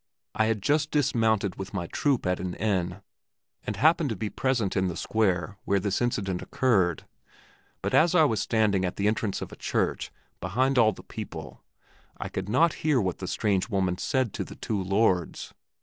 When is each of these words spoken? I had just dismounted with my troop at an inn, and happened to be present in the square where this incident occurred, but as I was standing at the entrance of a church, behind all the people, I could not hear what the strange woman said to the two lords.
I 0.33 0.45
had 0.45 0.63
just 0.63 0.89
dismounted 0.89 1.57
with 1.57 1.75
my 1.75 1.85
troop 1.85 2.25
at 2.25 2.39
an 2.39 2.55
inn, 2.55 3.03
and 3.67 3.75
happened 3.75 4.09
to 4.09 4.15
be 4.15 4.31
present 4.31 4.75
in 4.75 4.87
the 4.87 4.97
square 4.97 5.57
where 5.63 5.79
this 5.79 6.01
incident 6.01 6.41
occurred, 6.41 7.05
but 7.83 7.93
as 7.93 8.15
I 8.15 8.23
was 8.23 8.39
standing 8.39 8.83
at 8.83 8.95
the 8.95 9.05
entrance 9.07 9.43
of 9.43 9.51
a 9.51 9.55
church, 9.55 10.11
behind 10.39 10.79
all 10.79 10.91
the 10.91 11.03
people, 11.03 11.63
I 12.19 12.29
could 12.29 12.49
not 12.49 12.73
hear 12.81 12.99
what 12.99 13.19
the 13.19 13.27
strange 13.27 13.69
woman 13.69 13.99
said 13.99 14.33
to 14.33 14.43
the 14.43 14.55
two 14.55 14.81
lords. 14.81 15.53